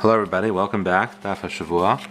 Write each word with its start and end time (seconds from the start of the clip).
Hello, 0.00 0.12
everybody. 0.12 0.50
Welcome 0.50 0.84
back. 0.84 1.22
Daf 1.22 1.38
Hashavua. 1.38 2.06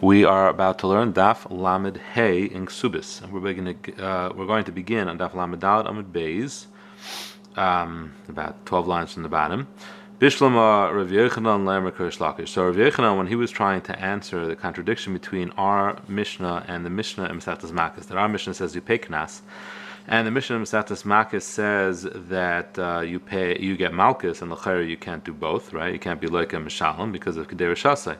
We 0.00 0.24
are 0.24 0.48
about 0.48 0.78
to 0.78 0.88
learn 0.88 1.12
Daf 1.12 1.46
Lamed 1.50 1.98
Hey 1.98 2.44
in 2.44 2.64
Ksubis. 2.64 3.30
We're, 3.30 3.40
beginning, 3.40 3.76
uh, 3.98 4.32
we're 4.34 4.46
going 4.46 4.64
to 4.64 4.72
begin 4.72 5.08
on 5.08 5.18
Daf 5.18 5.34
Lamed 5.34 5.60
Dalad 5.60 5.86
Amud 5.86 6.10
Beis, 6.10 6.64
um, 7.54 8.14
about 8.30 8.64
12 8.64 8.86
lines 8.88 9.12
from 9.12 9.24
the 9.24 9.28
bottom. 9.28 9.68
Bishlama 10.18 10.90
Rav 10.94 11.08
Yechanan 11.08 11.66
Lamer. 11.66 12.46
So 12.46 12.64
Rav 12.64 12.76
Yechanan, 12.76 13.18
when 13.18 13.26
he 13.26 13.36
was 13.36 13.50
trying 13.50 13.82
to 13.82 14.00
answer 14.00 14.46
the 14.46 14.56
contradiction 14.56 15.12
between 15.12 15.50
our 15.50 15.98
Mishnah 16.08 16.64
and 16.66 16.86
the 16.86 16.90
Mishnah 16.90 17.26
in 17.26 17.40
Masechtas 17.40 17.72
Makkos, 17.72 18.06
that 18.06 18.16
our 18.16 18.30
Mishnah 18.30 18.54
says 18.54 18.74
you 18.74 18.80
pay 18.80 18.98
knas, 18.98 19.42
and 20.08 20.26
the 20.26 20.30
Mishnah 20.30 20.58
Masatas 20.58 21.04
Makis 21.04 21.42
says 21.42 22.08
that 22.12 22.78
uh, 22.78 23.00
you 23.00 23.20
pay, 23.20 23.58
you 23.60 23.76
get 23.76 23.92
Malkus, 23.92 24.40
and 24.40 24.50
Lachayr 24.50 24.88
you 24.88 24.96
can't 24.96 25.22
do 25.22 25.34
both, 25.34 25.74
right? 25.74 25.92
You 25.92 25.98
can't 25.98 26.20
be 26.20 26.26
like 26.26 26.54
a 26.54 26.56
Mishalim 26.56 27.12
because 27.12 27.36
of 27.36 27.46
Kedera 27.46 27.74
Shasai. 27.74 28.16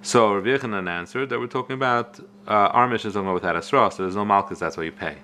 So 0.00 0.34
Rav 0.34 0.44
Yechanan 0.44 0.88
answered 0.88 1.28
that 1.28 1.38
we're 1.38 1.46
talking 1.46 1.74
about 1.74 2.18
uh, 2.48 2.70
our 2.72 2.88
Mishnah 2.88 3.10
is 3.10 3.16
about 3.16 3.34
without 3.34 3.54
Asra, 3.54 3.90
so 3.92 4.02
there's 4.02 4.16
no 4.16 4.24
Malkus, 4.24 4.58
that's 4.60 4.78
why 4.78 4.84
you 4.84 4.92
pay. 4.92 5.18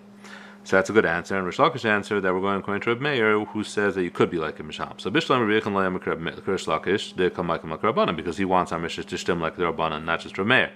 So 0.64 0.76
that's 0.76 0.90
a 0.90 0.92
good 0.92 1.06
answer. 1.06 1.36
And 1.36 1.46
Rish 1.46 1.58
Lakish 1.58 1.84
answered 1.84 2.22
that 2.22 2.34
we're 2.34 2.40
going 2.40 2.58
according 2.58 2.82
to 2.82 2.90
Reb 2.90 3.00
Meir, 3.00 3.44
who 3.44 3.64
says 3.64 3.94
that 3.94 4.02
you 4.02 4.10
could 4.10 4.30
be 4.30 4.38
like 4.38 4.58
a 4.60 4.64
Misham. 4.64 5.00
So 5.00 5.10
Bishlam 5.10 5.48
Rav 5.48 5.62
Yechanan 5.62 6.46
Rish 6.46 6.66
Lakish, 6.66 7.16
they 7.16 7.30
come 7.30 7.48
like 7.48 7.62
a 7.62 7.66
Makarabana, 7.68 8.14
because 8.14 8.36
he 8.36 8.44
wants 8.44 8.70
our 8.72 8.78
Mishnah 8.78 9.04
to 9.04 9.16
stem 9.16 9.40
like 9.40 9.56
the 9.56 9.62
Rabbanan, 9.62 10.04
not 10.04 10.20
just 10.20 10.36
Reb 10.36 10.48
Meir. 10.48 10.72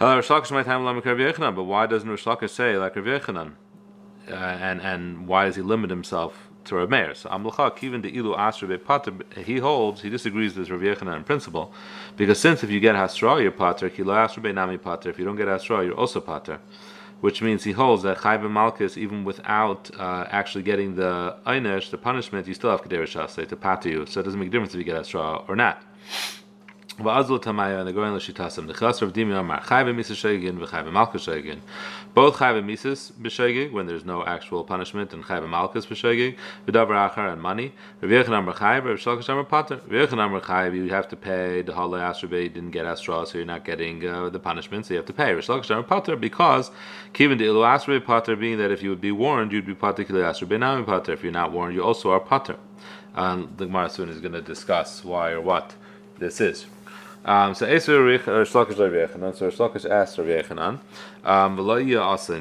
Rish 0.00 0.28
Lakish 0.28 0.50
might 0.50 0.66
have 0.66 1.54
but 1.54 1.64
why 1.64 1.86
doesn't 1.86 2.08
Rish 2.08 2.24
Lakish 2.24 2.50
say 2.50 2.76
like 2.76 2.96
Rav 2.96 3.04
Yechanan? 3.04 3.52
Uh, 4.28 4.34
and 4.34 4.80
and 4.80 5.26
why 5.26 5.46
does 5.46 5.56
he 5.56 5.62
limit 5.62 5.90
himself 5.90 6.48
to 6.64 6.76
Rav 6.76 6.90
Meir? 6.90 7.14
So 7.14 7.28
Amlucha 7.30 7.82
even 7.82 8.02
the 8.02 8.12
Ilu 8.16 8.36
Asra 8.36 8.78
Pater, 8.78 9.12
he 9.36 9.58
holds 9.58 10.02
he 10.02 10.10
disagrees 10.10 10.56
with 10.56 10.70
Rav 10.70 10.80
Yechanan 10.80 11.16
in 11.16 11.24
principle, 11.24 11.72
because 12.16 12.38
since 12.38 12.62
if 12.62 12.70
you 12.70 12.80
get 12.80 12.94
Hasra, 12.94 13.42
you're 13.42 13.50
Pater. 13.50 13.88
Kilo 13.90 14.14
Asra 14.14 14.52
Nami 14.52 14.78
Pater. 14.78 15.10
If 15.10 15.18
you 15.18 15.24
don't 15.24 15.36
get 15.36 15.48
Hasra, 15.48 15.84
you're 15.84 15.94
also 15.94 16.20
Pater. 16.20 16.60
Which 17.20 17.42
means 17.42 17.64
he 17.64 17.72
holds 17.72 18.02
that 18.04 18.16
Chayv 18.18 18.50
Malchus, 18.50 18.96
even 18.96 19.24
without 19.24 19.90
uh, 19.98 20.24
actually 20.30 20.62
getting 20.62 20.96
the 20.96 21.36
Einish, 21.46 21.90
the 21.90 21.98
punishment, 21.98 22.48
you 22.48 22.54
still 22.54 22.70
have 22.70 22.82
Kedera 22.82 23.48
to 23.48 23.56
pater 23.56 23.90
you. 23.90 24.06
So 24.06 24.20
it 24.20 24.22
doesn't 24.22 24.40
make 24.40 24.48
a 24.48 24.50
difference 24.50 24.72
if 24.72 24.78
you 24.78 24.84
get 24.84 24.96
Hasra 24.96 25.46
or 25.46 25.54
not. 25.54 25.82
Both 27.02 27.16
chayve 32.36 32.64
misas 32.64 33.12
b'shegig 33.12 33.72
when 33.72 33.86
there's 33.86 34.04
no 34.04 34.22
actual 34.26 34.64
punishment 34.64 35.14
and 35.14 35.24
chayve 35.24 35.48
malchus 35.48 35.86
b'shegig 35.86 36.36
v'davar 36.66 37.10
achar 37.10 37.32
and 37.32 37.40
money. 37.40 37.72
Rav 38.02 38.10
Yechon 38.10 38.38
amar 38.38 38.54
Rav 38.54 39.28
amar 39.30 39.44
pater. 39.44 39.80
Rav 39.88 40.10
Yechon 40.10 40.22
amar 40.22 40.74
you 40.74 40.90
have 40.90 41.08
to 41.08 41.16
pay 41.16 41.62
the 41.62 41.72
halay 41.72 42.00
asrabe 42.00 42.42
you 42.42 42.48
didn't 42.50 42.72
get 42.72 42.84
asra 42.84 43.24
so 43.24 43.38
you're 43.38 43.46
not 43.46 43.64
getting 43.64 44.06
uh, 44.06 44.28
the 44.28 44.38
punishment 44.38 44.84
so 44.84 44.92
you 44.92 44.98
have 44.98 45.06
to 45.06 45.14
pay. 45.14 45.32
Rav 45.32 45.42
Shalkish 45.42 45.70
amar 45.70 45.84
pater 45.84 46.16
because 46.16 46.70
given 47.14 47.38
the 47.38 47.46
ilu 47.46 47.62
asrabe 47.62 48.04
pater 48.04 48.36
being 48.36 48.58
that 48.58 48.70
if 48.70 48.82
you 48.82 48.90
would 48.90 49.00
be 49.00 49.12
warned 49.12 49.52
you'd 49.52 49.64
be 49.64 49.74
pater 49.74 50.04
kili 50.04 50.20
asrabe 50.20 50.58
nami 50.58 50.84
pater. 50.84 51.14
If 51.14 51.22
you're 51.22 51.32
not 51.32 51.50
warned 51.50 51.74
you 51.74 51.82
also 51.82 52.10
are 52.10 52.20
pater. 52.20 52.56
And 53.14 53.56
the 53.56 53.64
Gemara 53.64 53.88
soon 53.88 54.10
is 54.10 54.20
going 54.20 54.34
to 54.34 54.42
discuss 54.42 55.02
why 55.02 55.30
or 55.30 55.40
what 55.40 55.74
this 56.18 56.40
is. 56.40 56.66
Um, 57.22 57.54
so 57.54 57.66
Eser 57.66 58.04
Rich 58.04 58.28
or 58.28 58.44
Shlakish 58.44 58.78
Rav 58.78 59.36
So 59.36 59.50
Shlakish 59.50 59.88
asked 59.88 60.16
Rav 60.16 60.26
Yechanan. 60.26 60.78
Um, 61.22 61.56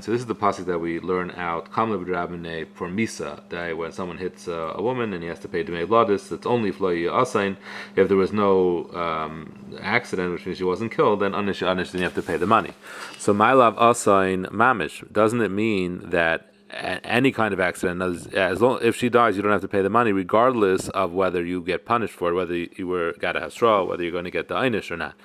So 0.02 0.12
this 0.12 0.22
is 0.22 0.26
the 0.26 0.36
passage 0.36 0.66
that 0.68 0.80
we 0.80 1.02
learn 1.02 1.32
out 1.32 1.70
Kamle 1.72 2.04
B'Rabbanei 2.04 2.66
for 2.74 2.88
Misa 2.88 3.42
that 3.50 3.78
when 3.78 3.92
someone 3.92 4.18
hits 4.18 4.48
a, 4.48 4.76
woman 4.80 5.14
and 5.14 5.22
he 5.22 5.28
has 5.28 5.40
to 5.40 5.50
pay 5.50 5.66
Demei 5.66 5.86
Vladis, 5.86 6.32
it's 6.32 6.46
only 6.46 6.72
V'Loya 6.72 7.12
Asain. 7.12 7.58
If 7.98 8.08
there 8.08 8.16
was 8.16 8.32
no 8.32 8.90
um, 8.94 9.76
accident, 9.82 10.32
which 10.32 10.46
means 10.46 10.58
she 10.58 10.64
wasn't 10.64 10.94
killed, 10.94 11.20
then 11.20 11.34
Anish 11.34 11.66
Anish 11.66 11.92
then 11.92 12.00
you 12.00 12.06
have 12.06 12.16
to 12.16 12.22
pay 12.22 12.38
the 12.38 12.48
money. 12.48 12.74
So 13.18 13.34
my 13.34 13.52
Mylav 13.52 13.76
Asain 13.78 14.46
Mamish 14.52 15.12
doesn't 15.12 15.42
it 15.42 15.50
mean 15.50 16.10
that 16.10 16.54
any 16.72 17.32
kind 17.32 17.54
of 17.54 17.60
accident, 17.60 18.02
as, 18.02 18.28
as 18.28 18.62
long 18.62 18.80
if 18.82 18.96
she 18.96 19.10
dies, 19.10 19.36
you 19.36 19.42
don't 19.42 19.52
have 19.52 19.62
to 19.62 19.68
pay 19.68 19.82
the 19.82 19.90
money, 19.90 20.12
regardless 20.12 20.90
of 20.90 21.12
whether 21.14 21.44
you 21.44 21.62
get 21.62 21.86
punished 21.86 22.14
for 22.14 22.32
it, 22.32 22.34
whether 22.36 22.56
you 22.56 22.88
were 22.88 23.14
got 23.20 23.36
a 23.36 23.50
straw, 23.50 23.84
whether 23.84 24.04
you're 24.04 24.12
going 24.12 24.26
to 24.26 24.32
get 24.32 24.48
the 24.48 24.56
einish 24.56 24.92
or 24.92 24.98
not. 24.98 25.16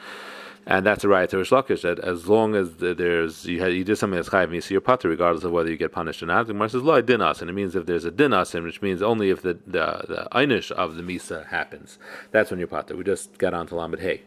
And 0.67 0.87
that's 0.87 1.05
a 1.05 1.09
right 1.09 1.29
to 1.29 1.37
Rish 1.37 1.51
Lakish 1.51 1.83
that 1.83 1.99
as 1.99 2.27
long 2.27 2.55
as 2.55 2.77
there's 2.77 3.45
you, 3.45 3.67
you 3.67 3.85
did 3.85 3.97
something 3.97 4.17
that's 4.17 4.31
chayiv, 4.31 4.55
you 4.55 4.63
see 4.63 4.73
your 4.73 4.81
pater, 4.81 5.11
regardless 5.11 5.45
of 5.45 5.53
whether 5.53 5.71
you 5.71 5.77
get 5.77 5.93
punished 5.93 6.23
or 6.23 6.27
not. 6.27 6.47
The 6.47 6.55
Gemara 6.55 6.71
says 6.71 6.83
lo 6.83 7.03
dinas, 7.03 7.43
and 7.43 7.51
it 7.51 7.53
means 7.53 7.77
if 7.77 7.85
there's 7.85 8.07
a 8.07 8.11
dinas, 8.11 8.55
which 8.63 8.81
means 8.81 9.03
only 9.03 9.29
if 9.29 9.43
the 9.43 9.59
the, 9.67 10.05
the 10.09 10.29
einish 10.33 10.71
of 10.71 10.97
the 10.97 11.03
misa 11.03 11.47
happens, 11.49 11.99
that's 12.31 12.51
when 12.51 12.59
you're 12.59 12.67
pater. 12.67 12.97
We 12.97 13.05
just 13.05 13.37
got 13.37 13.53
on 13.53 13.67
to 13.67 13.77
lamed 13.77 14.01
hey. 14.01 14.23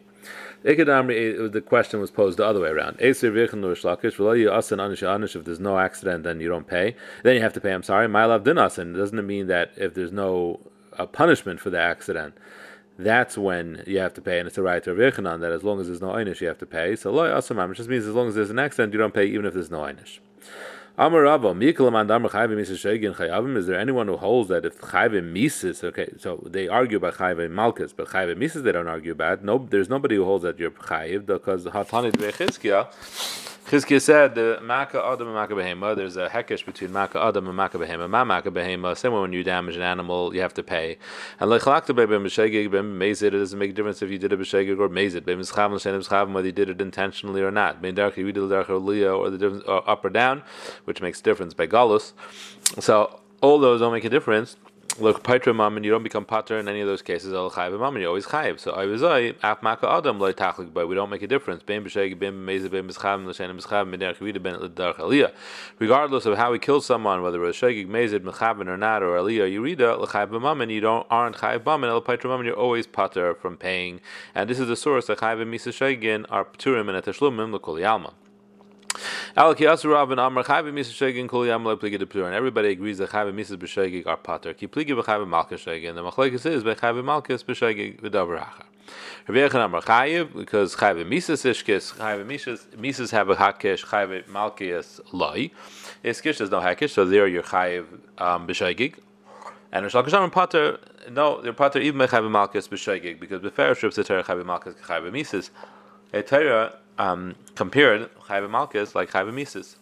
Eh, 0.64 0.74
the 0.74 1.62
question 1.64 2.00
was 2.00 2.10
posed 2.10 2.38
the 2.38 2.44
other 2.44 2.60
way 2.60 2.70
around. 2.70 2.96
If 2.98 3.20
there's 3.20 5.60
no 5.60 5.78
accident, 5.78 6.24
then 6.24 6.40
you 6.40 6.48
don't 6.48 6.66
pay. 6.66 6.96
Then 7.22 7.36
you 7.36 7.42
have 7.42 7.52
to 7.52 7.60
pay. 7.60 7.72
I'm 7.72 7.82
sorry, 7.82 8.08
my 8.08 8.24
love 8.24 8.44
dinasin. 8.44 8.96
Doesn't 8.96 9.18
it 9.18 9.22
mean 9.22 9.46
that 9.46 9.72
if 9.76 9.94
there's 9.94 10.12
no 10.12 10.60
a 10.92 11.06
punishment 11.06 11.60
for 11.60 11.70
the 11.70 11.78
accident, 11.78 12.34
that's 12.98 13.38
when 13.38 13.84
you 13.86 13.98
have 13.98 14.12
to 14.14 14.20
pay, 14.20 14.40
and 14.40 14.48
it's 14.48 14.58
a 14.58 14.62
right 14.62 14.82
to 14.82 14.90
Rechanan 14.90 15.40
that 15.40 15.52
as 15.52 15.62
long 15.62 15.80
as 15.80 15.86
there's 15.86 16.00
no 16.00 16.08
einish, 16.08 16.40
you 16.40 16.48
have 16.48 16.58
to 16.58 16.66
pay. 16.66 16.96
So 16.96 17.12
loy 17.12 17.28
asamam, 17.28 17.68
which 17.68 17.78
just 17.78 17.88
means 17.88 18.06
as 18.06 18.14
long 18.14 18.26
as 18.26 18.34
there's 18.34 18.50
an 18.50 18.58
accident, 18.58 18.92
you 18.92 18.98
don't 18.98 19.14
pay, 19.14 19.26
even 19.26 19.46
if 19.46 19.54
there's 19.54 19.70
no 19.70 19.78
einish. 19.78 20.18
Amar 21.00 21.22
Rava, 21.22 21.50
Is 21.50 21.86
there 23.68 23.78
anyone 23.78 24.08
who 24.08 24.16
holds 24.16 24.48
that 24.48 24.64
if 24.64 24.80
chayvim 24.80 25.32
mises, 25.32 25.84
okay, 25.84 26.12
so 26.18 26.42
they 26.44 26.66
argue 26.66 26.96
about 26.96 27.14
chayvim 27.14 27.52
malchus, 27.52 27.92
but 27.92 28.08
chayvim 28.08 28.38
mises 28.38 28.64
they 28.64 28.72
don't 28.72 28.88
argue 28.88 29.12
about. 29.12 29.44
No, 29.44 29.64
there's 29.70 29.88
nobody 29.88 30.16
who 30.16 30.24
holds 30.24 30.42
that 30.42 30.58
you're 30.58 30.72
chayiv 30.72 31.24
because 31.24 31.66
hatani 31.66 32.10
dvechizkia 32.10 32.88
Chizkiah 33.68 34.00
said 34.00 34.34
the 34.34 34.58
Maka 34.62 35.04
Adam 35.04 35.26
and 35.26 35.36
Maka 35.36 35.52
Behema. 35.52 35.94
There's 35.94 36.16
a 36.16 36.26
hekesh 36.30 36.64
between 36.64 36.90
Maka 36.90 37.22
Adam 37.22 37.48
and 37.48 37.54
Maka 37.54 37.76
Behema. 37.76 38.08
Ma 38.08 38.24
Maka 38.24 38.50
Behema. 38.50 38.96
Same 38.96 39.12
way 39.12 39.20
when 39.20 39.34
you 39.34 39.44
damage 39.44 39.76
an 39.76 39.82
animal, 39.82 40.34
you 40.34 40.40
have 40.40 40.54
to 40.54 40.62
pay. 40.62 40.96
And 41.38 41.50
lechalakta 41.50 41.94
bebem 41.94 42.24
b'shegig 42.24 42.70
bem 42.70 42.98
mezid. 42.98 43.24
It 43.24 43.30
doesn't 43.32 43.58
make 43.58 43.72
a 43.72 43.74
difference 43.74 44.00
if 44.00 44.08
you 44.08 44.16
did 44.16 44.32
it 44.32 44.40
b'shegig 44.40 44.80
or 44.80 44.88
mezid. 44.88 45.26
Bem 45.26 45.38
mischav 45.38 45.70
l'shenim 45.70 45.98
mischav 45.98 46.32
whether 46.32 46.46
you 46.46 46.52
did 46.52 46.70
it 46.70 46.80
intentionally 46.80 47.42
or 47.42 47.50
not. 47.50 47.82
Ben 47.82 47.94
darchi 47.94 48.24
we 48.24 48.32
did 48.32 48.44
darchi 48.44 48.70
or 48.70 49.28
the 49.28 49.36
difference 49.36 49.64
or 49.64 49.86
up 49.86 50.02
or 50.02 50.08
down, 50.08 50.42
which 50.86 51.02
makes 51.02 51.20
a 51.20 51.22
difference 51.22 51.52
by 51.52 51.66
galus. 51.66 52.14
So 52.78 53.20
all 53.42 53.58
those 53.58 53.80
don't 53.80 53.92
make 53.92 54.04
a 54.04 54.08
difference 54.08 54.56
look 55.00 55.22
paitra 55.22 55.54
mam 55.54 55.76
and 55.76 55.84
you 55.84 55.90
don't 55.90 56.02
become 56.02 56.24
pater 56.24 56.58
in 56.58 56.68
any 56.68 56.80
of 56.80 56.86
those 56.86 57.02
cases 57.02 57.32
al 57.32 57.50
chayiv 57.50 57.78
mam 57.78 57.94
and 57.94 58.02
you 58.02 58.08
always 58.08 58.26
chayiv. 58.26 58.58
So 58.58 58.72
I 58.72 58.86
was 58.86 59.02
I 59.02 59.34
af 59.42 59.62
maka 59.62 59.88
adam 59.88 60.18
loy 60.18 60.32
tachlik 60.32 60.72
but 60.72 60.86
we 60.88 60.94
don't 60.94 61.10
make 61.10 61.22
a 61.22 61.26
difference. 61.26 61.62
Ben 61.62 61.84
b'sheg 61.84 62.18
ben 62.18 62.34
meza 62.46 62.70
ben 62.70 62.88
mischam 62.88 63.26
l'shen 63.26 63.54
mischam 63.56 63.90
ben 63.90 64.00
derech 64.00 64.42
ben 64.42 64.56
l'darch 64.56 64.96
aliyah. 64.96 65.32
Regardless 65.78 66.26
of 66.26 66.36
how 66.36 66.52
he 66.52 66.58
kills 66.58 66.86
someone, 66.86 67.22
whether 67.22 67.44
it's 67.44 67.60
shegig 67.60 67.88
mezid 67.88 68.20
mechaven 68.20 68.68
or 68.68 68.76
not 68.76 69.02
or 69.02 69.16
aliyah 69.16 69.50
yurida 69.52 69.98
l'chayiv 69.98 70.40
mam 70.40 70.60
and 70.60 70.72
you 70.72 70.80
don't 70.80 71.06
aren't 71.10 71.36
chayiv 71.36 71.64
mam 71.64 71.84
and 71.84 71.90
al 71.90 72.02
paitra 72.02 72.24
mam 72.24 72.40
and 72.40 72.46
you're 72.46 72.56
always 72.56 72.86
pater 72.86 73.34
from 73.34 73.56
paying. 73.56 74.00
And 74.34 74.48
this 74.50 74.58
is 74.58 74.68
the 74.68 74.76
source 74.76 75.06
that 75.06 75.18
chayiv 75.18 75.46
misa 75.48 75.72
shegin 75.72 76.26
are 76.30 76.44
pturim 76.44 76.88
and 76.88 77.04
eteshlumim 77.04 77.52
l'kol 77.52 77.80
yalma. 77.80 78.12
And 79.38 79.46
everybody 79.46 79.66
agrees 82.70 82.98
that 82.98 83.10
Chayv 83.10 83.32
Misas 83.32 83.56
B'Shegig 83.56 84.04
are 84.04 84.16
Pater. 84.16 84.52
Ki 84.52 84.66
Pligi 84.66 85.00
B'Chayv 85.00 85.24
Malkas 85.28 85.62
Shegig. 85.62 85.88
And 85.88 85.96
the 85.96 86.02
Machlekes 86.02 86.44
is 86.44 86.64
B'Chayv 86.64 87.04
Malkas 87.04 87.44
B'Shegig 87.44 88.00
V'Davar 88.00 88.40
Hacha. 88.40 88.64
Rabbi 89.28 89.38
Yechon 89.38 89.64
Amar 89.64 89.82
Chayiv, 89.82 90.34
because 90.34 90.74
Chayv 90.74 91.08
Misas 91.08 91.44
Ishkis, 91.44 91.94
Chayv 91.94 92.26
Misas 92.76 93.12
have 93.12 93.28
a 93.28 93.36
Hakish, 93.36 93.84
Chayv 93.84 94.24
Malkias 94.24 94.98
Loi. 95.12 95.52
Iskish 96.02 96.38
there's 96.38 96.50
no 96.50 96.58
Hakish, 96.58 96.90
so 96.90 97.04
there 97.04 97.28
you're 97.28 97.44
Chayiv 97.44 97.86
um, 98.18 98.44
B'Shegig. 98.48 98.96
And 99.70 99.84
Rosh 99.84 99.94
Hashanah 99.94 100.24
and 100.24 100.32
Pater, 100.32 100.80
no, 101.12 101.40
they're 101.40 101.52
Pater 101.52 101.78
even 101.78 102.00
Chayv 102.00 102.28
Malkas 102.28 102.68
B'Shegig, 102.68 103.20
because 103.20 103.40
B'Fer 103.40 103.76
Shrips 103.76 103.94
the 103.94 104.02
Torah 104.02 104.24
Chayv 104.24 104.42
Malkas 104.42 104.74
Chayv 104.80 105.08
Misas. 105.12 105.50
A 106.12 106.22
Torah 106.22 106.74
um, 106.98 107.34
compared 107.54 108.10
Chayv 108.28 108.48
Malchus 108.50 108.94
like 108.94 109.10
Chayv 109.10 109.32
Mises. 109.32 109.76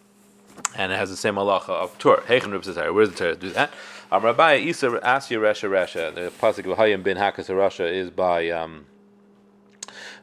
And 0.75 0.91
it 0.91 0.95
has 0.95 1.09
the 1.09 1.17
same 1.17 1.35
halacha 1.35 1.69
of 1.69 1.97
Tur. 1.99 2.23
Heichen 2.27 2.51
Reb 2.51 2.63
Zazar. 2.63 2.93
Where 2.93 3.05
does 3.05 3.13
the 3.13 3.19
Torah 3.19 3.35
do 3.35 3.49
that? 3.51 3.71
Um, 4.11 4.23
Rabbi 4.23 4.55
Isa 4.55 4.89
Asya 4.89 5.37
Resha 5.39 5.69
Resha. 5.69 6.13
The 6.13 6.31
pasuk 6.39 6.71
of 6.71 6.77
Hayim 6.77 7.03
bin 7.03 7.17
Hakas 7.17 7.49
Rasha 7.49 7.91
is 7.91 8.09
by 8.09 8.49
um, 8.49 8.85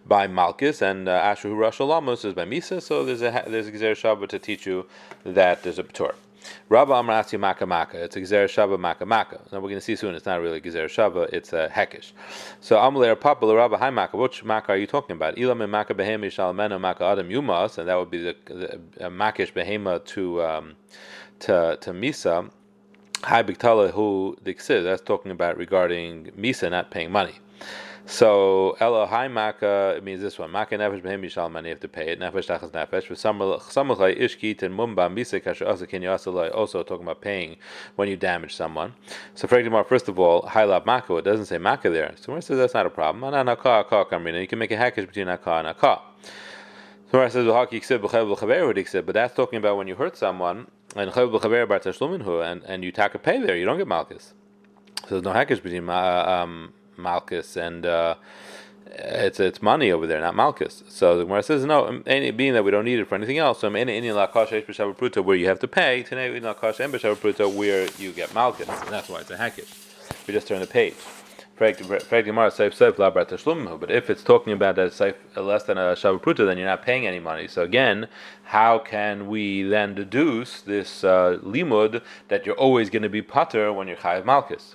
by 0.06 0.26
Malchus, 0.26 0.82
and 0.82 1.08
uh, 1.08 1.12
Asher 1.12 1.50
Rasha 1.50 1.86
Lamos 1.86 2.24
is 2.24 2.34
by 2.34 2.44
Misa. 2.44 2.82
So 2.82 3.04
there's 3.04 3.22
a 3.22 3.44
there's 3.46 3.68
a 3.68 3.72
Shabbat 3.72 4.28
to 4.28 4.38
teach 4.38 4.66
you 4.66 4.86
that 5.24 5.62
there's 5.62 5.78
a 5.78 5.82
Tur. 5.84 6.14
Rabba 6.68 6.94
Amrati 6.94 7.38
Maka 7.38 7.66
Maka. 7.66 8.04
It's 8.04 8.16
a 8.16 8.20
Gezer 8.20 8.44
Shava 8.46 8.78
Maka 8.78 9.06
Maka. 9.06 9.40
Now 9.52 9.58
we're 9.58 9.68
going 9.68 9.76
to 9.76 9.80
see 9.80 9.96
soon. 9.96 10.14
It's 10.14 10.26
not 10.26 10.40
really 10.40 10.60
Gezer 10.60 10.86
Shava. 10.86 11.32
It's 11.32 11.52
a 11.52 11.68
Hekish. 11.72 12.12
So 12.60 12.76
Amalei 12.76 13.18
Papa 13.18 13.46
Rabba 13.46 13.78
Hai 13.78 13.90
Maka. 13.90 14.16
Which 14.16 14.44
Maka 14.44 14.72
are 14.72 14.76
you 14.76 14.86
talking 14.86 15.16
about? 15.16 15.36
Ilam 15.36 15.62
and 15.62 15.72
Maka 15.72 15.94
Behema 15.94 16.26
Shalamena 16.26 16.80
Maka 16.80 17.04
Adam 17.04 17.28
Yumas, 17.28 17.78
and 17.78 17.88
that 17.88 17.96
would 17.96 18.10
be 18.10 18.22
the, 18.22 18.36
the 18.46 18.74
uh, 19.06 19.10
Makish 19.10 19.52
Behema 19.52 20.04
to 20.06 20.42
um, 20.42 20.76
to 21.40 21.78
to 21.80 21.92
Misa. 21.92 22.50
Hai 23.22 23.42
Biktala 23.42 23.90
who 23.92 24.36
Dixid. 24.44 24.84
That's 24.84 25.02
talking 25.02 25.30
about 25.30 25.56
regarding 25.56 26.32
Misa 26.32 26.70
not 26.70 26.90
paying 26.90 27.10
money. 27.10 27.34
So 28.06 28.76
Elohai 28.80 29.32
Maka 29.32 29.98
means 30.02 30.20
this 30.20 30.38
one. 30.38 30.50
Maka 30.50 30.76
nefesh 30.76 31.00
behem 31.00 31.24
yishalman. 31.24 31.62
You 31.62 31.70
have 31.70 31.80
to 31.80 31.88
pay 31.88 32.12
it. 32.12 32.20
Nefesh 32.20 32.46
tachas 32.46 32.70
nefesh. 32.70 33.04
For 33.04 33.14
some 33.14 33.38
samachay 33.38 34.20
ishkit 34.20 34.62
and 34.62 34.78
mumba 34.78 35.10
misa 35.10 35.42
kasher 35.42 35.66
asa 35.66 35.86
ken 35.86 36.04
Also 36.06 36.82
talking 36.82 37.04
about 37.04 37.22
paying 37.22 37.56
when 37.96 38.08
you 38.08 38.16
damage 38.16 38.54
someone. 38.54 38.92
So 39.34 39.48
first 39.48 40.08
of 40.08 40.18
all, 40.18 40.42
highlight 40.46 40.84
Maka. 40.84 41.16
It 41.16 41.24
doesn't 41.24 41.46
say 41.46 41.56
Maka 41.56 41.88
there. 41.88 42.12
So 42.16 42.38
says 42.40 42.58
that's 42.58 42.74
not 42.74 42.84
a 42.84 42.90
problem. 42.90 43.24
You 43.24 44.46
can 44.46 44.58
make 44.58 44.70
a 44.70 44.76
hackish 44.76 45.06
between 45.06 45.28
aka 45.28 45.60
and 45.60 45.68
aka. 45.68 46.02
So 47.10 47.22
it 47.22 47.32
says 47.32 49.02
but 49.06 49.12
that's 49.12 49.34
talking 49.34 49.56
about 49.56 49.76
when 49.78 49.86
you 49.88 49.94
hurt 49.94 50.16
someone 50.16 50.66
and 50.94 51.10
and 51.10 52.62
and 52.66 52.84
you 52.84 52.92
take 52.92 53.14
a 53.14 53.18
pay 53.18 53.40
there. 53.40 53.56
You 53.56 53.64
don't 53.64 53.78
get 53.78 53.88
malchus. 53.88 54.34
So 55.02 55.10
there's 55.10 55.22
no 55.22 55.32
hackish 55.32 55.60
between 55.60 55.88
um, 55.88 56.72
malchus 56.96 57.56
and 57.56 57.86
uh, 57.86 58.14
it's 58.86 59.40
it's 59.40 59.62
money 59.62 59.90
over 59.90 60.06
there, 60.06 60.20
not 60.20 60.36
malchus. 60.36 60.82
So 60.88 61.18
the 61.18 61.24
Gemara 61.24 61.42
says 61.42 61.64
no, 61.64 61.86
um, 61.86 62.02
any, 62.06 62.30
being 62.30 62.52
that 62.54 62.64
we 62.64 62.70
don't 62.70 62.84
need 62.84 62.98
it 62.98 63.08
for 63.08 63.14
anything 63.14 63.38
else. 63.38 63.60
So 63.60 63.72
any 63.72 63.96
any 63.96 64.08
pruta 64.08 65.24
where 65.24 65.36
you 65.36 65.48
have 65.48 65.58
to 65.60 65.68
pay, 65.68 66.02
today 66.02 66.30
we 66.30 66.40
not 66.40 66.60
pruta 66.60 67.52
where 67.52 67.88
you 67.98 68.12
get 68.12 68.34
malchus, 68.34 68.68
and 68.68 68.88
that's 68.88 69.08
why 69.08 69.20
it's 69.20 69.30
a 69.30 69.36
hackish. 69.36 69.70
We 70.26 70.34
just 70.34 70.48
turn 70.48 70.60
the 70.60 70.66
page. 70.66 70.94
But 71.56 71.80
if 71.80 72.10
it's 74.10 74.24
talking 74.24 74.52
about 74.52 74.74
that 74.74 75.16
less 75.36 75.62
than 75.62 75.78
a 75.78 75.94
shavapruta, 75.94 76.46
then 76.46 76.58
you're 76.58 76.66
not 76.66 76.82
paying 76.82 77.06
any 77.06 77.20
money. 77.20 77.46
So 77.46 77.62
again, 77.62 78.08
how 78.42 78.80
can 78.80 79.28
we 79.28 79.62
then 79.62 79.94
deduce 79.94 80.62
this 80.62 81.04
uh, 81.04 81.38
limud 81.44 82.02
that 82.26 82.44
you're 82.44 82.56
always 82.56 82.90
going 82.90 83.04
to 83.04 83.08
be 83.08 83.22
pater 83.22 83.72
when 83.72 83.86
you're 83.86 83.96
chayav 83.96 84.24
malchus? 84.24 84.74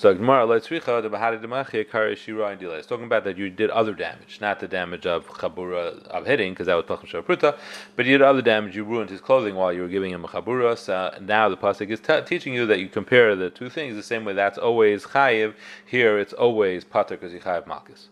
So 0.00 0.14
Gemara 0.14 0.46
Leitzricha 0.46 1.02
the 1.02 1.10
Bahari 1.10 1.36
Demachia 1.36 1.86
Kari 1.86 2.16
Shira 2.16 2.46
and 2.46 2.62
It's 2.62 2.86
talking 2.86 3.04
about 3.04 3.22
that 3.24 3.36
you 3.36 3.50
did 3.50 3.68
other 3.68 3.92
damage, 3.92 4.38
not 4.40 4.58
the 4.58 4.66
damage 4.66 5.04
of 5.04 5.28
Chabura 5.28 6.02
of 6.06 6.24
hitting, 6.24 6.54
because 6.54 6.68
that 6.68 6.74
was 6.74 6.86
Pachim 6.86 7.06
Shavapruta, 7.06 7.58
but 7.96 8.06
you 8.06 8.16
did 8.16 8.22
other 8.22 8.40
damage. 8.40 8.74
You 8.74 8.84
ruined 8.84 9.10
his 9.10 9.20
clothing 9.20 9.56
while 9.56 9.74
you 9.74 9.82
were 9.82 9.88
giving 9.88 10.10
him 10.10 10.24
a 10.24 10.28
Chabura. 10.28 10.78
So 10.78 11.14
now 11.20 11.50
the 11.50 11.58
pasuk 11.58 11.90
is 11.90 12.00
t- 12.00 12.18
teaching 12.22 12.54
you 12.54 12.64
that 12.64 12.80
you 12.80 12.88
compare 12.88 13.36
the 13.36 13.50
two 13.50 13.68
things 13.68 13.94
the 13.94 14.02
same 14.02 14.24
way. 14.24 14.32
That's 14.32 14.56
always 14.56 15.04
Chayiv. 15.04 15.52
Here 15.84 16.18
it's 16.18 16.32
always 16.32 16.82
Pater 16.82 17.16
because 17.16 17.34
you 17.34 17.40
Chayiv 17.40 17.66
Malchus. 17.66 18.08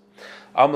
How 0.55 0.67
does 0.67 0.75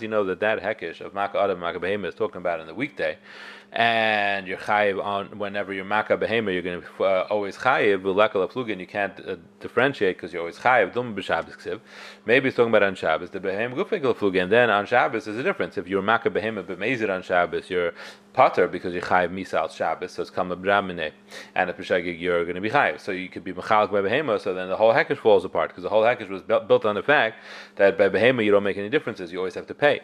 he 0.00 0.06
know 0.06 0.24
that 0.24 0.40
that 0.40 0.60
hekish 0.60 1.00
of 1.00 1.14
Maka 1.14 1.38
Adam 1.38 1.58
Maka 1.58 1.80
Behema 1.80 2.06
is 2.06 2.14
talking 2.14 2.36
about 2.36 2.60
in 2.60 2.66
the 2.66 2.74
weekday? 2.74 3.16
And 3.74 4.46
you're 4.46 4.56
chayiv 4.56 5.02
on 5.02 5.36
whenever 5.36 5.72
you're 5.72 5.84
makkah 5.84 6.16
behema, 6.16 6.52
you're 6.52 6.62
going 6.62 6.80
to 6.80 7.04
uh, 7.04 7.26
always 7.28 7.56
chayiv. 7.56 8.02
V'lekal 8.02 8.48
aflugin, 8.48 8.78
you 8.78 8.86
can't 8.86 9.18
uh, 9.26 9.34
differentiate 9.58 10.16
because 10.16 10.32
you're 10.32 10.42
always 10.42 10.58
chayiv. 10.58 10.94
Dum 10.94 11.14
b'Shabbos 11.14 11.56
ksiv. 11.56 11.80
Maybe 12.24 12.48
it's 12.48 12.56
talking 12.56 12.70
about 12.70 12.84
on 12.84 12.94
Shabbos. 12.94 13.30
The 13.30 13.40
behem 13.40 13.74
gufik 13.74 14.02
aflugin. 14.02 14.48
Then 14.48 14.70
on 14.70 14.86
Shabbos 14.86 15.26
is 15.26 15.36
a 15.36 15.42
difference. 15.42 15.76
If 15.76 15.88
you're 15.88 16.02
makkah 16.02 16.30
behema 16.30 16.62
b'mezid 16.62 17.12
on 17.12 17.22
Shabbos, 17.22 17.68
you're 17.68 17.92
pater 18.32 18.68
because 18.68 18.92
you're 18.94 19.02
chayiv 19.02 19.32
misa 19.32 19.54
al 19.54 19.68
Shabbos, 19.68 20.12
so 20.12 20.22
it's 20.22 20.30
kama 20.30 20.56
b'ramine. 20.56 21.10
And 21.56 21.68
if 21.68 21.76
b'shagig, 21.76 22.20
you're 22.20 22.44
going 22.44 22.54
to 22.54 22.60
be 22.60 22.70
chayiv. 22.70 23.00
So 23.00 23.10
you 23.10 23.28
could 23.28 23.42
be 23.42 23.52
mechalik 23.52 23.90
by 23.90 24.02
behema. 24.02 24.40
So 24.40 24.54
then 24.54 24.68
the 24.68 24.76
whole 24.76 24.92
hekesh 24.92 25.18
falls 25.18 25.44
apart 25.44 25.70
because 25.70 25.82
the 25.82 25.88
whole 25.88 26.02
hekesh 26.02 26.28
was 26.28 26.42
built 26.42 26.84
on 26.84 26.94
the 26.94 27.02
fact 27.02 27.42
that 27.74 27.98
by 27.98 28.08
behema 28.08 28.44
you 28.44 28.52
don't 28.52 28.62
make 28.62 28.76
any 28.76 28.88
differences. 28.88 29.32
You 29.32 29.38
always 29.38 29.54
have 29.56 29.66
to 29.66 29.74
pay. 29.74 30.00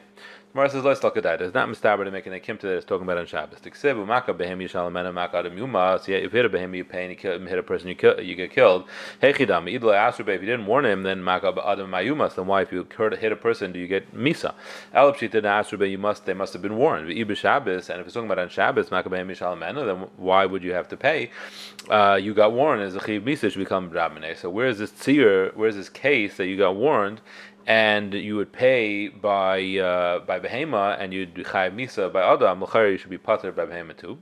Mara 0.53 0.69
says, 0.69 0.83
let's 0.83 0.99
talk 0.99 1.17
about 1.17 1.39
that. 1.39 1.45
It's 1.45 1.55
not 1.55 1.69
mistaber 1.69 2.05
to 2.05 2.11
make 2.11 2.27
an 2.27 2.33
akim 2.33 2.59
to 2.59 2.67
that. 2.67 2.73
It's 2.79 2.85
talking 2.85 3.05
about 3.05 3.19
on 3.19 3.27
Shabbos. 3.27 3.61
Tiksevu 3.61 4.05
maka 4.05 4.35
behem 4.35 4.59
yishal 4.59 4.91
mena 4.91 5.13
maka 5.13 5.37
adam 5.37 5.57
yuma. 5.57 6.01
So 6.03 6.11
if 6.11 6.25
you 6.25 6.29
hit 6.29 6.45
a 6.45 6.49
behem, 6.49 6.77
you 6.77 6.85
pay, 6.85 7.05
and 7.05 7.13
you 7.23 7.47
hit 7.47 7.57
a 7.57 7.63
person, 7.63 7.87
you, 7.87 7.95
kill, 7.95 8.21
you 8.21 8.35
get 8.35 8.51
killed. 8.51 8.85
Hechidam 9.23 9.73
idla 9.73 10.11
asrbe. 10.11 10.35
If 10.35 10.41
you 10.41 10.49
didn't 10.49 10.67
warn 10.67 10.87
him, 10.87 11.05
then 11.05 11.23
maka 11.23 11.55
adam 11.65 11.93
mayuma. 11.93 12.35
Then 12.35 12.49
why, 12.49 12.63
if 12.63 12.73
you 12.73 12.85
hit 12.91 13.31
a 13.31 13.37
person, 13.37 13.71
do 13.71 13.79
you 13.79 13.87
get 13.87 14.13
misa? 14.13 14.55
Elapshita 14.93 15.41
asrbe. 15.41 15.89
You 15.89 15.99
must. 15.99 16.27
They 16.27 16.35
must 16.35 16.53
have 16.53 16.63
been 16.63 16.77
warned. 16.77 17.11
Iba 17.11 17.37
Shabbos, 17.37 17.89
and 17.89 18.01
if 18.01 18.07
it's 18.07 18.15
talking 18.15 18.29
about 18.29 18.41
on 18.41 18.49
Shabbos, 18.49 18.91
maka 18.91 19.09
behem 19.09 19.29
yishal 19.29 19.57
mena, 19.57 19.85
then 19.85 20.09
why 20.17 20.47
would 20.47 20.65
you 20.65 20.73
have 20.73 20.89
to 20.89 20.97
pay? 20.97 21.31
Uh, 21.89 22.19
you 22.21 22.35
got 22.35 22.53
warned 22.53 22.83
as 22.83 22.97
a 22.97 23.07
chiv 23.07 23.23
misa 23.23 23.53
should 23.53 23.61
become 23.61 23.89
rabbaneh. 23.93 24.37
So 24.37 24.51
where's 24.51 24.79
this 24.79 24.91
tzir? 24.91 25.55
Where's 25.55 25.77
this 25.77 25.89
case 25.89 26.39
that 26.39 26.47
you 26.49 26.57
got 26.57 26.75
warned? 26.75 27.21
And 27.67 28.15
you 28.15 28.37
would 28.37 28.53
pay 28.53 29.09
by 29.09 29.61
uh, 29.79 30.21
by 30.21 30.41
behema, 30.41 30.97
and 31.01 31.13
you'd 31.13 31.35
chayav 31.35 31.75
misa 31.75 32.13
by 32.13 32.23
adam. 32.23 32.63
L'chari, 32.63 32.93
you 32.93 32.99
should 32.99 33.11
be 33.11 33.19
pater 33.19 33.53
by 33.53 33.67
behema 33.67 33.97
too. 33.97 34.19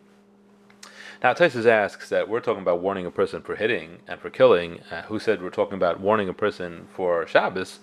Now, 1.22 1.32
Taisus 1.32 1.66
asks 1.66 2.08
that 2.10 2.28
we're 2.28 2.40
talking 2.40 2.62
about 2.62 2.80
warning 2.80 3.04
a 3.04 3.10
person 3.10 3.42
for 3.42 3.56
hitting 3.56 3.98
and 4.06 4.20
for 4.20 4.30
killing. 4.30 4.80
Uh, 4.88 5.02
who 5.02 5.18
said 5.18 5.42
we're 5.42 5.50
talking 5.50 5.74
about 5.74 5.98
warning 5.98 6.28
a 6.28 6.32
person 6.32 6.86
for 6.94 7.26
Shabbos? 7.26 7.80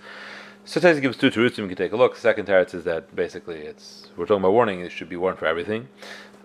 So 0.64 0.80
Taisus 0.80 1.02
gives 1.02 1.18
two 1.18 1.30
terutzim. 1.30 1.58
You 1.58 1.68
can 1.68 1.76
take 1.76 1.92
a 1.92 1.98
look. 1.98 2.16
The 2.16 2.22
second 2.22 2.48
teretz 2.48 2.74
is 2.74 2.86
that 2.86 3.14
basically 3.14 3.60
it's 3.60 4.08
we're 4.16 4.26
talking 4.26 4.42
about 4.42 4.54
warning. 4.54 4.80
It 4.80 4.92
should 4.92 5.10
be 5.10 5.18
warned 5.18 5.38
for 5.38 5.48
everything. 5.48 5.90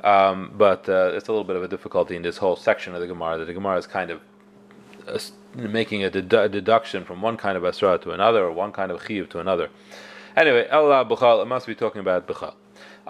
Um, 0.03 0.53
but 0.57 0.89
uh, 0.89 1.13
it's 1.15 1.29
a 1.29 1.33
little 1.33 1.45
bit 1.45 1.57
of 1.57 1.63
a 1.63 1.69
difficulty 1.69 2.17
in 2.17 2.23
this 2.23 2.39
whole 2.39 2.57
section 2.57 2.95
of 2.95 3.01
the 3.01 3.07
Gemara 3.07 3.39
that 3.39 3.45
the 3.45 3.55
Gemara 3.55 3.77
is 3.77 3.87
kind 3.87 4.11
of 4.11 4.21
making 5.55 6.05
a, 6.05 6.11
dedu- 6.11 6.45
a, 6.45 6.49
deduction 6.49 7.05
from 7.05 7.23
one 7.23 7.37
kind 7.37 7.57
of 7.57 7.65
asra 7.65 7.99
to 7.99 8.13
another, 8.13 8.45
or 8.45 8.53
one 8.53 8.73
kind 8.73 8.91
of 8.91 9.05
chiv 9.07 9.29
to 9.31 9.41
another. 9.41 9.71
Anyway, 10.37 10.69
Allah 10.69 11.05
Bukhal, 11.05 11.43
it 11.43 11.47
must 11.47 11.67
be 11.67 11.75
talking 11.75 12.01
about 12.01 12.27
Bukhal. 12.27 12.55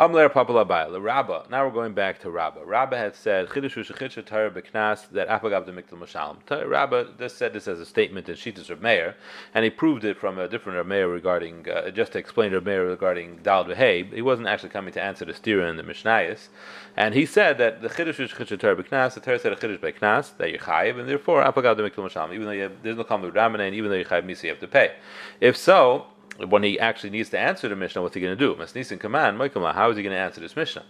Amler 0.00 0.31
Papalabai, 0.31 0.99
Rabba. 0.99 1.44
Now 1.50 1.67
we're 1.67 1.75
going 1.75 1.93
back 1.93 2.20
to 2.20 2.31
Rabba. 2.31 2.64
Rabba 2.64 2.97
had 2.97 3.14
said, 3.14 3.49
Chidushu 3.49 3.85
Shechitcha 3.85 4.25
Torah 4.25 4.50
Beknas, 4.50 5.11
that 5.11 5.29
Apagab 5.29 5.67
the 5.67 5.73
Mikdal 5.73 5.99
Mashalm. 5.99 6.38
Rabba 6.67 7.29
said 7.29 7.52
this 7.52 7.69
as 7.69 7.81
a 7.81 7.85
statement 7.85 8.26
in 8.26 8.35
Shitas 8.35 8.70
of 8.70 8.81
Meir, 8.81 9.14
and 9.52 9.62
he 9.62 9.69
proved 9.69 10.06
it 10.06 10.17
from 10.17 10.38
a 10.38 10.49
different 10.49 10.88
Meir 10.88 11.06
regarding, 11.06 11.69
uh, 11.69 11.91
just 11.91 12.12
to 12.12 12.19
explain 12.19 12.52
to 12.52 12.62
Meir 12.62 12.87
regarding 12.87 13.41
Dal 13.43 13.67
Veheb. 13.67 14.14
He 14.14 14.23
wasn't 14.23 14.49
actually 14.49 14.70
coming 14.70 14.94
to 14.94 15.02
answer 15.02 15.26
the 15.26 15.35
stira 15.35 15.69
in 15.69 15.76
the 15.76 15.82
Mishnayos. 15.82 16.49
And 16.97 17.14
he 17.14 17.26
said 17.26 17.58
that 17.58 17.82
the 17.82 17.91
Chidushu 17.91 18.26
Shechitcha 18.26 18.58
Torah 18.58 18.82
Beknas, 18.82 19.12
the 19.12 19.20
Torah 19.20 19.38
said 19.38 19.52
a 19.52 19.56
Chidush 19.56 19.81
Beknas, 19.81 20.35
that 20.38 20.49
you're 20.49 20.61
chayiv, 20.61 20.99
and 20.99 21.11
therefore 21.11 21.44
Apagab 21.44 21.76
the 21.76 21.82
Mikdal 21.82 22.32
even 22.32 22.47
though 22.47 22.58
have, 22.58 22.73
there's 22.82 22.97
no 22.97 23.05
Ramana, 23.05 23.67
and 23.67 23.75
even 23.75 23.91
though 23.91 23.97
you're 23.97 24.06
chayiv 24.06 24.43
you 24.43 24.49
have 24.49 24.61
to 24.61 24.67
pay. 24.67 24.94
If 25.43 25.58
so, 25.58 26.06
when 26.49 26.63
he 26.63 26.79
actually 26.79 27.11
needs 27.11 27.29
to 27.31 27.39
answer 27.39 27.69
the 27.69 27.77
Mishnah, 27.77 28.03
what's 28.03 28.15
he 28.15 28.21
going 28.21 28.37
to 28.37 28.45
do? 28.45 28.55
Masnisin 28.55 28.99
command, 28.99 29.39
how 29.39 29.91
is 29.91 29.97
he 29.97 30.03
going 30.03 30.15
to 30.15 30.19
answer 30.19 30.41
this 30.41 30.57
Mishnah? 30.57 30.85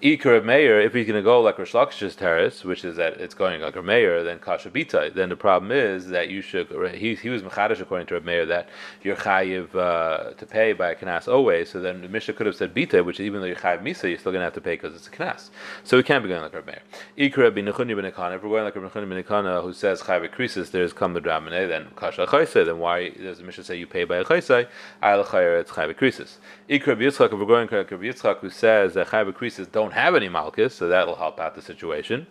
Iker 0.00 0.44
Meir, 0.44 0.80
if 0.80 0.94
he's 0.94 1.08
going 1.08 1.16
to 1.16 1.24
go 1.24 1.40
like 1.40 1.58
Rish 1.58 1.72
Lakish's 1.72 2.14
teretz, 2.14 2.62
which 2.62 2.84
is 2.84 2.94
that 2.98 3.14
it's 3.14 3.34
going 3.34 3.60
like 3.60 3.74
a 3.74 3.82
Meir, 3.82 4.22
then 4.22 4.38
Kashabita, 4.38 5.12
then 5.12 5.28
the 5.28 5.34
problem 5.34 5.72
is 5.72 6.06
that 6.10 6.28
you 6.28 6.40
should, 6.40 6.68
he, 6.94 7.16
he 7.16 7.28
was 7.28 7.42
Mechadish 7.42 7.80
according 7.80 8.06
to 8.06 8.16
a 8.16 8.20
Meir, 8.20 8.46
that 8.46 8.68
you're 9.02 9.16
Chayiv 9.16 9.74
uh, 9.74 10.34
to 10.34 10.46
pay 10.46 10.72
by 10.72 10.92
a 10.92 10.94
Knas 10.94 11.26
always, 11.26 11.70
so 11.70 11.80
then 11.80 12.02
the 12.02 12.08
Mishnah 12.08 12.34
could 12.34 12.46
have 12.46 12.54
said 12.54 12.72
Bita, 12.72 13.04
which 13.04 13.18
even 13.18 13.40
though 13.40 13.48
you're 13.48 13.56
Chayiv 13.56 13.82
Misa, 13.82 14.08
you're 14.08 14.18
still 14.18 14.30
going 14.30 14.38
to 14.40 14.44
have 14.44 14.52
to 14.52 14.60
pay 14.60 14.74
because 14.74 14.94
it's 14.94 15.08
a 15.08 15.10
Knas. 15.10 15.50
So 15.82 15.96
we 15.96 16.04
can't 16.04 16.22
be 16.22 16.28
going 16.28 16.42
like 16.42 16.54
a 16.54 16.62
Meir. 16.62 16.82
Iker 17.18 17.52
bin 17.52 17.66
Nechuni 17.66 17.90
if 18.36 18.42
we're 18.44 18.50
going 18.50 18.62
like 18.62 18.76
a 18.76 18.78
Nechuni 18.78 19.08
bin 19.08 19.24
Ekana 19.24 19.64
who 19.64 19.72
says 19.72 20.02
Chayiv 20.02 20.32
Krisis, 20.32 20.70
there's 20.70 20.92
Kam 20.92 21.14
the 21.14 21.20
Dramane, 21.20 21.66
then 21.66 21.88
Kasha 21.96 22.24
Chaysai, 22.24 22.64
then 22.64 22.78
why 22.78 23.08
does 23.08 23.38
the 23.38 23.44
Mishnah 23.44 23.64
say 23.64 23.76
you 23.76 23.88
pay 23.88 24.04
by 24.04 24.18
a 24.18 24.24
Chaysai? 24.24 24.68
Ayla 25.02 25.24
Chayr, 25.26 25.60
it's 25.60 25.72
Chayiv 25.72 25.96
Krisis. 25.96 26.36
Iker 26.70 26.96
Yitzchak, 26.96 27.32
if 27.32 27.38
we're 27.40 27.46
going 27.46 27.68
like 27.72 27.90
Yitzchak 27.90 28.38
who 28.38 28.50
says 28.50 28.94
that 28.94 29.08
Chayiv 29.08 29.32
Krisis 29.32 29.68
don't 29.72 29.87
have 29.92 30.14
any 30.14 30.28
malchus, 30.28 30.74
so 30.74 30.88
that'll 30.88 31.16
help 31.16 31.38
out 31.40 31.54
the 31.54 31.62
situation. 31.62 32.26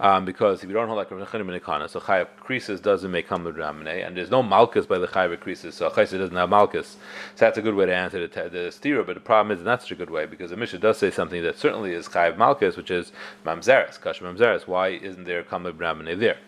Um, 0.00 0.24
because 0.24 0.62
if 0.62 0.68
you 0.70 0.74
don't 0.74 0.86
hold 0.86 0.96
like 0.96 1.10
Rav 1.10 1.28
Nechanim 1.28 1.90
so 1.90 2.00
Chayav 2.00 2.28
Krisis 2.42 2.80
doesn't 2.80 3.10
make 3.10 3.28
Hamud 3.28 3.54
Ramene, 3.54 4.06
and 4.06 4.16
there's 4.16 4.30
no 4.30 4.42
Malchus 4.42 4.86
by 4.86 4.98
the 4.98 5.06
Chayav 5.06 5.36
Krisis, 5.36 5.74
so 5.74 5.90
Chaysa 5.90 6.16
doesn't 6.16 6.34
have 6.34 6.48
Malchus. 6.48 6.96
So 7.34 7.44
that's 7.44 7.58
a 7.58 7.62
good 7.62 7.74
way 7.74 7.84
to 7.84 7.94
answer 7.94 8.26
the, 8.26 8.48
the 8.48 8.58
stira, 8.70 9.04
but 9.04 9.12
the 9.12 9.20
problem 9.20 9.54
is 9.54 9.62
not 9.62 9.82
such 9.82 9.92
a 9.92 9.94
good 9.94 10.08
way, 10.08 10.24
because 10.24 10.48
the 10.48 10.56
Mishnah 10.56 10.78
does 10.78 10.96
say 10.96 11.10
something 11.10 11.42
that 11.42 11.58
certainly 11.58 11.92
is 11.92 12.08
Chayav 12.08 12.38
Malchus, 12.38 12.78
which 12.78 12.90
is 12.90 13.12
Mamzeres, 13.44 14.00
Kasha 14.00 14.24
Mamzeres. 14.24 14.66
Why 14.66 14.88
isn't 14.88 15.24
there 15.24 15.42
Hamud 15.42 15.74
Ramene 15.74 16.18
there? 16.18 16.38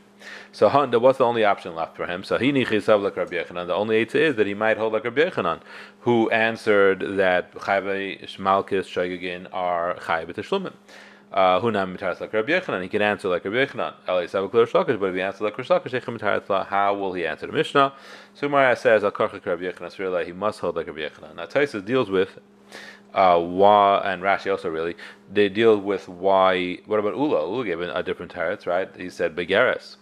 So 0.52 0.68
what's 0.98 1.18
the 1.18 1.24
only 1.24 1.44
option 1.44 1.74
left 1.74 1.96
for 1.96 2.06
him? 2.06 2.24
So 2.24 2.38
he 2.38 2.52
nichisav 2.52 3.02
like 3.02 3.16
Rabbi 3.16 3.36
Yechanan. 3.36 3.66
The 3.66 3.74
only 3.74 4.00
answer 4.00 4.18
is 4.18 4.36
that 4.36 4.46
he 4.46 4.54
might 4.54 4.76
hold 4.76 4.92
like 4.92 5.04
Rabbi 5.04 5.22
Yechanan, 5.22 5.60
who 6.00 6.30
answered 6.30 7.16
that 7.16 7.52
chayve 7.54 8.22
shmalkis 8.28 8.86
shagigin 8.86 9.48
are 9.52 9.94
chayve 9.96 10.34
teshlumim. 10.34 10.74
Uh, 11.32 11.58
Hunam 11.60 11.96
mitaras 11.96 12.20
like 12.20 12.32
Rabbi 12.32 12.52
Yechanan. 12.52 12.82
He 12.82 12.88
can 12.88 13.00
answer 13.00 13.28
like 13.28 13.44
Rabbi 13.44 13.66
Yechanan. 13.66 13.94
Elay 14.06 14.28
sav 14.28 14.52
like 14.52 14.68
Shlakish, 14.68 15.00
but 15.00 15.06
if 15.06 15.14
he 15.14 15.22
answers 15.22 15.40
like 15.40 15.56
Rish 15.56 15.68
Lakish, 15.68 16.66
how 16.66 16.94
will 16.94 17.14
he 17.14 17.26
answer 17.26 17.46
the 17.46 17.52
Mishnah? 17.52 17.94
So 18.34 18.48
Mara 18.48 18.76
says 18.76 19.02
al 19.02 19.12
karchak 19.12 19.46
Rabbi 19.46 19.62
Yechanan. 19.62 20.26
He 20.26 20.32
must 20.32 20.60
hold 20.60 20.76
like 20.76 20.86
Rabbi 20.86 21.00
Yechanan. 21.00 21.36
Now 21.36 21.46
Taisus 21.46 21.84
deals 21.84 22.10
with 22.10 22.38
uh, 23.14 23.38
why, 23.38 24.00
and 24.04 24.22
Rashi 24.22 24.50
also 24.50 24.68
really, 24.68 24.96
they 25.32 25.48
deal 25.48 25.78
with 25.78 26.08
why. 26.08 26.78
What 26.86 26.98
about 26.98 27.16
Ula? 27.16 27.48
Ula 27.48 27.64
gave 27.64 27.80
a 27.80 28.02
different 28.02 28.32
tarets, 28.32 28.66
right? 28.66 28.88
He 28.96 29.10
said 29.10 29.36
Begaris. 29.36 29.96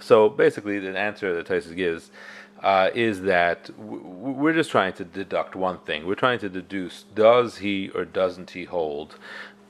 So 0.00 0.28
basically, 0.28 0.78
the 0.78 0.96
answer 0.98 1.34
that 1.34 1.46
Taisus 1.46 1.74
gives 1.74 2.10
uh, 2.62 2.90
is 2.94 3.22
that 3.22 3.66
w- 3.78 4.02
we're 4.02 4.54
just 4.54 4.70
trying 4.70 4.92
to 4.94 5.04
deduct 5.04 5.54
one 5.54 5.78
thing. 5.80 6.06
We're 6.06 6.14
trying 6.14 6.38
to 6.40 6.48
deduce: 6.48 7.04
does 7.14 7.58
he 7.58 7.90
or 7.90 8.04
doesn't 8.04 8.50
he 8.50 8.64
hold 8.64 9.16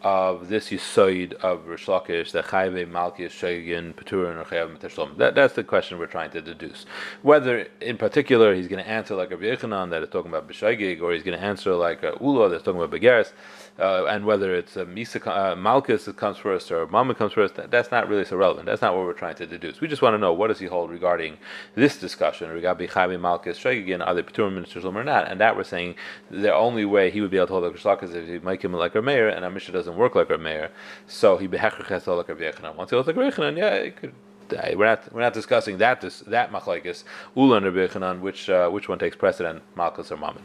of 0.03 0.49
this 0.49 0.69
yisoid 0.69 1.33
of 1.35 1.67
Rish 1.67 1.87
Lakish 1.87 2.31
that 2.33 2.45
Chayve 2.47 2.89
Malkius 2.89 3.31
Shegin 3.31 3.95
Peturin 3.95 4.37
or 4.37 4.45
Chayav 4.45 4.77
Mitashlam. 4.77 5.17
That 5.17 5.35
that's 5.35 5.55
the 5.55 5.65
question 5.65 5.99
we're 5.99 6.07
trying 6.07 6.31
to 6.31 6.41
deduce. 6.41 6.87
Whether 7.23 7.67
in 7.81 7.97
particular 7.97 8.55
he's 8.55 8.69
going 8.69 8.85
to 8.85 8.89
answer 8.89 9.17
like 9.17 9.33
a 9.33 9.37
Yechanan 9.37 9.91
that 9.91 10.03
is 10.05 10.09
talking 10.11 10.31
about 10.31 10.49
B'Shegig, 10.49 11.01
or 11.01 11.13
he's 11.13 11.25
going 11.25 11.37
to 11.37 11.45
answer 11.45 11.75
like 11.75 12.05
a 12.05 12.17
Ula 12.21 12.49
that's 12.49 12.63
talking 12.63 12.81
about 12.81 12.97
Begeris, 12.97 13.33
uh, 13.79 14.07
and 14.07 14.25
whether 14.25 14.55
it's 14.55 14.77
a 14.77 14.87
Misa 14.87 15.27
uh, 15.27 15.55
Malchus 15.55 16.07
that 16.07 16.17
comes 16.17 16.39
first 16.39 16.73
or 16.73 16.87
Mama 16.87 17.15
comes 17.15 17.33
first, 17.33 17.57
that, 17.57 17.71
that's 17.71 17.91
not 17.91 18.09
really 18.09 18.25
so 18.25 18.37
relevant. 18.37 18.67
That's 18.67 18.81
not 18.81 18.97
what 18.97 19.05
we're 19.05 19.13
trying 19.13 19.35
to 19.37 19.47
deduce. 19.47 19.81
We 19.81 19.89
just 19.89 20.03
want 20.03 20.15
to 20.15 20.19
know 20.19 20.33
what 20.33 20.49
does 20.49 20.59
he 20.59 20.67
hold 20.67 20.91
regarding 20.91 21.37
this 21.75 21.99
discussion 21.99 22.51
regarding 22.51 22.89
Chayve 22.89 23.19
Malkius 23.19 23.57
Shegin, 23.57 24.07
are 24.07 24.15
they 24.15 24.23
Peturin 24.23 24.65
Mitashlam 24.65 24.95
or 24.95 25.05
not? 25.05 25.29
And 25.29 25.41
that 25.41 25.57
we're 25.57 25.65
saying 25.65 25.97
the 26.31 26.55
only 26.55 26.85
way 26.85 27.11
he 27.11 27.21
would 27.21 27.31
be 27.31 27.37
able 27.37 27.49
to 27.49 27.53
hold 27.53 27.65
like 27.65 27.85
Rish 27.85 28.03
is 28.03 28.15
if 28.15 28.27
he 28.27 28.39
make 28.39 28.63
him 28.63 28.73
like 28.73 28.95
a 28.95 29.03
Meir, 29.03 29.29
and 29.29 29.45
Amisha 29.45 29.73
doesn't 29.73 29.97
work 29.97 30.15
like 30.15 30.31
a 30.31 30.39
Meir, 30.39 30.71
so 31.07 31.37
he 31.37 31.47
behechach 31.47 31.87
has 31.89 32.07
like 32.07 32.29
Rabbi 32.29 32.45
Yechanan. 32.45 32.77
Once 32.77 32.91
he 32.91 32.97
holds 32.97 33.07
like 33.09 33.17
Rabbi 33.17 33.59
yeah, 33.59 33.89
could. 33.91 34.15
We're 34.49 34.87
not 34.87 35.13
we're 35.13 35.23
not 35.23 35.35
discussing 35.35 35.79
that 35.79 36.01
this, 36.01 36.21
that 36.21 36.53
machlekes 36.53 37.03
Ula 37.35 37.57
and 37.57 37.67
Rabbi 37.67 38.13
which 38.21 38.49
uh, 38.49 38.71
which 38.71 38.89
one 38.89 38.99
takes 38.99 39.17
precedent, 39.17 39.63
Malchus 39.75 40.13
or 40.13 40.17
Mammon. 40.17 40.45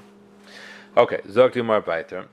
Okay, 0.97 1.21
Zog 1.29 1.55
Mar 1.57 1.81
Baiter. 1.81 2.27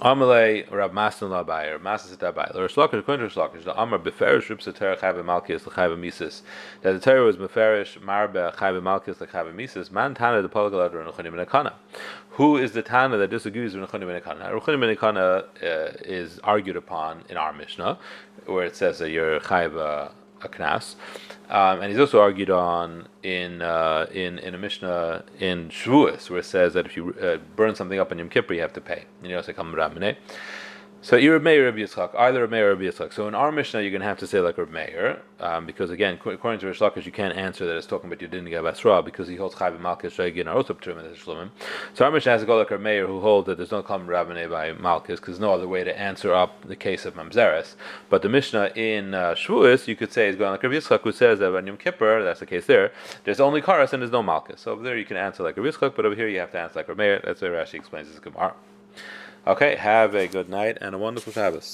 Amalei 0.00 0.70
Rab 0.70 0.92
Masan 0.92 1.28
Labai 1.28 1.72
or 1.72 1.78
Masas 1.78 2.16
Labai. 2.16 2.54
Or 2.54 2.66
Shlakish 2.68 2.98
according 2.98 3.28
to 3.28 3.34
Shlakish, 3.34 3.64
the 3.64 3.80
Amar 3.80 3.98
Beferish 3.98 4.48
Rib 4.48 4.60
Sater 4.60 4.98
Chayve 4.98 5.22
Malkius 5.22 5.60
Lechayve 5.62 5.98
Mises. 5.98 6.42
That 6.80 6.92
the 6.92 7.00
Torah 7.00 7.24
was 7.24 7.36
Beferish 7.36 8.00
Marbe 8.00 8.54
Chayve 8.56 8.82
Malkius 8.82 9.16
Lechayve 9.16 9.54
Mises. 9.54 9.90
Man 9.90 10.14
Tana 10.14 10.42
the 10.42 10.48
Polyglot 10.48 10.94
or 10.94 11.04
Nechanim 11.04 11.72
Who 12.30 12.56
is 12.56 12.72
the 12.72 12.82
Tana 12.82 13.16
that 13.18 13.30
disagrees 13.30 13.76
with 13.76 13.88
Nechanim 13.88 14.20
Nekana? 14.20 14.58
Nechanim 14.58 14.96
Nekana 14.96 15.44
uh, 15.62 15.96
is 16.04 16.40
argued 16.40 16.76
upon 16.76 17.24
in 17.28 17.36
our 17.36 17.52
Mishnah, 17.52 17.98
where 18.46 18.64
it 18.64 18.74
says 18.74 18.98
that 18.98 19.10
you're 19.10 19.40
Chayve 19.40 20.10
a 20.44 20.48
knas, 20.48 20.96
um, 21.48 21.80
and 21.80 21.90
he's 21.90 22.00
also 22.00 22.20
argued 22.20 22.50
on 22.50 23.08
in 23.22 23.62
uh, 23.62 24.06
in 24.12 24.38
in 24.38 24.54
a 24.54 24.58
mishnah 24.58 25.24
in 25.38 25.68
Shavuos 25.68 26.30
where 26.30 26.40
it 26.40 26.44
says 26.44 26.74
that 26.74 26.86
if 26.86 26.96
you 26.96 27.14
uh, 27.20 27.38
burn 27.56 27.74
something 27.74 27.98
up 27.98 28.12
in 28.12 28.18
Yom 28.18 28.28
Kippur 28.28 28.54
you 28.54 28.60
have 28.60 28.72
to 28.72 28.80
pay. 28.80 29.04
You 29.22 29.30
know, 29.30 29.38
it's 29.38 29.48
like 29.48 29.58
so 31.04 31.18
Irab 31.18 31.42
Meir 31.42 31.64
Rabbi 31.64 31.78
Yitzchak, 31.78 32.14
either 32.16 32.42
Rabbi 32.42 32.58
or 32.58 32.76
Rabbi 32.76 32.84
Yitzchak. 32.84 33.12
So 33.12 33.26
in 33.26 33.34
our 33.34 33.50
Mishnah, 33.50 33.80
you're 33.80 33.90
going 33.90 34.02
to 34.02 34.06
have 34.06 34.20
to 34.20 34.26
say 34.28 34.38
like 34.38 34.56
Rabbi 34.56 34.70
Meir, 34.70 35.20
um, 35.40 35.66
because 35.66 35.90
again, 35.90 36.14
according 36.24 36.60
to 36.60 36.66
Rish 36.68 36.78
Lakish, 36.78 37.04
you 37.04 37.10
can't 37.10 37.36
answer 37.36 37.66
that 37.66 37.76
it's 37.76 37.88
talking 37.88 38.08
about 38.08 38.22
you 38.22 38.28
didn't 38.28 38.48
get 38.50 38.62
Basra 38.62 39.02
because 39.02 39.26
he 39.26 39.34
holds 39.34 39.56
Chayv 39.56 39.80
Malchus 39.80 40.14
Shagin 40.16 40.46
are 40.46 40.54
also 40.54 40.74
Shlomim. 40.74 41.50
So 41.94 42.04
our 42.04 42.12
Mishnah 42.12 42.30
has 42.30 42.42
to 42.42 42.46
go 42.46 42.56
like 42.56 42.70
Rabbi 42.70 42.84
Meir, 42.84 43.08
who 43.08 43.20
holds 43.20 43.46
that 43.46 43.56
there's 43.56 43.72
no 43.72 43.82
Klam 43.82 44.06
Rabbinay 44.06 44.48
by 44.48 44.74
Malchus 44.74 45.18
because 45.18 45.38
there's 45.38 45.40
no 45.40 45.52
other 45.52 45.66
way 45.66 45.82
to 45.82 45.98
answer 45.98 46.32
up 46.32 46.68
the 46.68 46.76
case 46.76 47.04
of 47.04 47.14
Mamzeres. 47.14 47.74
But 48.08 48.22
the 48.22 48.28
Mishnah 48.28 48.70
in 48.76 49.12
uh, 49.12 49.34
Shavuos, 49.34 49.88
you 49.88 49.96
could 49.96 50.12
say 50.12 50.28
is 50.28 50.36
going 50.36 50.52
like 50.52 50.62
Rabbi 50.62 50.76
Yitzchak, 50.76 51.00
who 51.00 51.10
says 51.10 51.40
that 51.40 51.52
when 51.52 51.66
Yom 51.66 51.78
Kippur, 51.78 52.22
that's 52.22 52.38
the 52.38 52.46
case 52.46 52.66
there. 52.66 52.92
There's 53.24 53.40
only 53.40 53.60
Karas 53.60 53.92
and 53.92 54.02
there's 54.02 54.12
no 54.12 54.22
Malchus. 54.22 54.60
So 54.60 54.70
over 54.70 54.84
there 54.84 54.96
you 54.96 55.04
can 55.04 55.16
answer 55.16 55.42
like 55.42 55.56
Rabbi 55.56 55.70
Yitzchak, 55.70 55.96
but 55.96 56.06
over 56.06 56.14
here 56.14 56.28
you 56.28 56.38
have 56.38 56.52
to 56.52 56.60
answer 56.60 56.78
like 56.78 56.86
Rabbi 56.86 57.02
Meir. 57.02 57.22
That's 57.24 57.40
why 57.40 57.48
Rashi 57.48 57.74
explains 57.74 58.08
this 58.08 58.20
Gemara. 58.20 58.54
Okay, 59.44 59.74
have 59.74 60.14
a 60.14 60.28
good 60.28 60.48
night 60.48 60.78
and 60.80 60.94
a 60.94 60.98
wonderful 60.98 61.32
Shabbos. 61.32 61.70